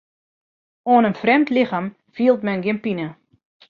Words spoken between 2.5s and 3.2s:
gjin pine.